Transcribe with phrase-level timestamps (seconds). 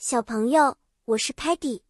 [0.00, 0.76] 小朋友，
[1.06, 1.82] 我是 Patty，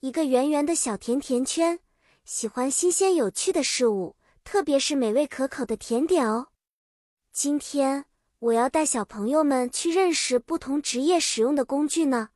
[0.00, 1.78] 一个圆圆的小甜甜圈，
[2.24, 6.48] 喜欢新鲜有趣的事物，特别是美味可口的甜点哦。
[7.34, 8.06] 今天
[8.38, 12.30] 我要带小朋友们去认识不同职业使用的工具呢。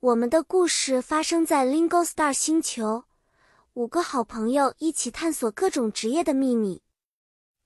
[0.00, 3.04] 我们的故事发生在 Lingo Star 星球，
[3.72, 6.82] 五个好朋友一起探索各种职业的秘密。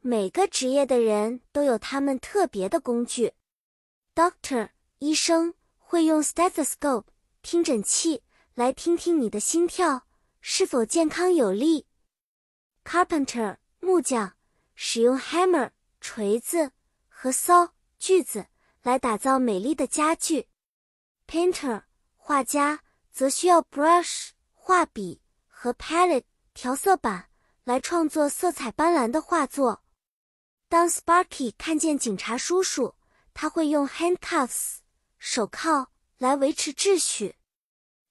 [0.01, 3.33] 每个职业的人都有他们特别的工具。
[4.15, 4.69] Doctor，
[5.01, 5.55] 医生。
[5.91, 7.07] 会用 stethoscope
[7.41, 10.07] 听诊器来听听你的心跳
[10.43, 11.87] 是否健康有力。
[12.85, 14.35] Carpenter 木匠
[14.75, 16.73] 使用 hammer 锤子
[17.09, 18.49] 和 saw 锯子
[18.83, 20.51] 来打造美丽的家具。
[21.27, 21.85] Painter
[22.17, 27.31] 画家则需要 brush 画笔和 palette 调色板
[27.65, 29.83] 来创作色彩斑斓的画作。
[30.69, 32.95] 当 Sparky 看见警察叔叔，
[33.33, 34.78] 他会用 handcuffs。
[35.19, 37.37] 手铐来维持秩序。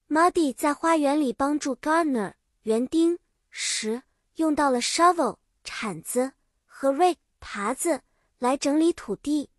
[0.08, 3.18] Muddy 在花园里帮助 Gardener 园丁
[3.50, 4.02] 时，
[4.36, 6.32] 用到了 shovel 铲子
[6.64, 8.02] 和 rake 耙子
[8.38, 9.50] 来整理土地。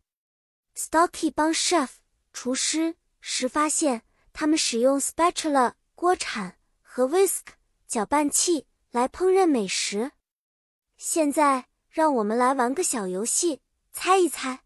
[0.75, 1.89] Stocky 帮 chef
[2.31, 7.42] 厨师时，发现他们使用 spatula 锅铲和 whisk
[7.88, 10.11] 搅拌器来烹饪美食。
[10.97, 13.61] 现在，让我们来玩个小游戏，
[13.92, 14.61] 猜一猜，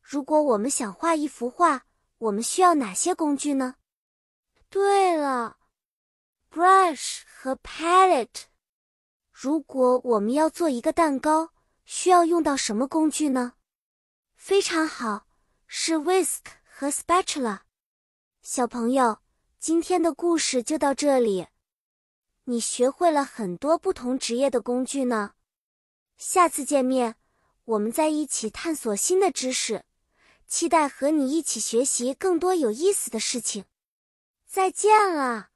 [0.00, 1.86] 如果我们想画一幅画。
[2.22, 3.74] 我们需要哪些工具呢？
[4.70, 5.58] 对了
[6.52, 8.44] ，brush 和 palette。
[9.32, 11.52] 如果我们要做一个蛋糕，
[11.84, 13.54] 需要用到什么工具呢？
[14.36, 15.26] 非常好，
[15.66, 17.62] 是 whisk 和 spatula。
[18.40, 19.18] 小朋友，
[19.58, 21.48] 今天的故事就到这里。
[22.44, 25.32] 你学会了很多不同职业的工具呢。
[26.16, 27.16] 下次见面，
[27.64, 29.84] 我们再一起探索新的知识。
[30.52, 33.64] 期待和你一起学习更多有意思的事情，
[34.46, 35.51] 再见了。